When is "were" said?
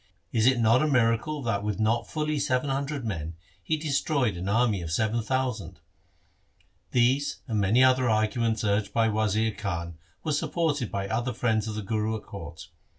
10.23-10.31